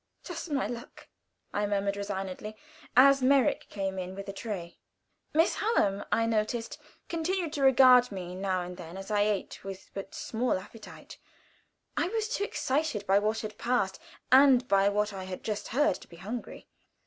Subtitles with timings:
[0.23, 1.09] "Just my luck,"
[1.53, 2.57] I murmured, resignedly,
[2.97, 4.79] as Merrick came in with a tray.
[5.31, 9.91] Miss Hallam, I noticed, continued to regard me now and then as I ate with
[9.93, 11.19] but small appetite.
[11.95, 13.99] I was too excited by what had passed,
[14.31, 16.67] and by what I had just heard, to be hungry.